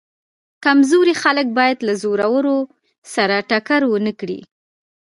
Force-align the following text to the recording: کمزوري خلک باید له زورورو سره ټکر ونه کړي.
کمزوري 0.65 1.13
خلک 1.23 1.47
باید 1.57 1.77
له 1.87 1.93
زورورو 2.01 2.57
سره 3.13 3.35
ټکر 3.49 3.81
ونه 3.91 4.13
کړي. 4.19 4.39